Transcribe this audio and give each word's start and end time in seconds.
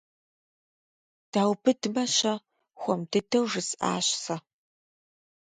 Даубыдмэ-щэ?- 1.31 2.33
хуэм 2.79 3.01
дыдэу 3.11 3.45
жысӀащ 3.51 4.07
сэ. 4.23 4.35